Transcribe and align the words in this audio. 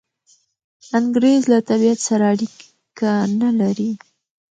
انګریز 0.99 1.41
له 1.51 1.59
طبیعت 1.69 1.99
سره 2.07 2.23
اړیکه 2.33 3.11
نلري. 3.39 3.91